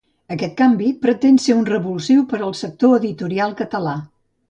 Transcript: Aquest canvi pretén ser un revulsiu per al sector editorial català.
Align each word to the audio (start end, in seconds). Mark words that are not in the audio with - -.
Aquest 0.35 0.55
canvi 0.61 0.87
pretén 1.03 1.37
ser 1.45 1.55
un 1.59 1.69
revulsiu 1.69 2.25
per 2.35 2.41
al 2.49 2.59
sector 2.65 3.01
editorial 3.01 3.59
català. 3.65 3.99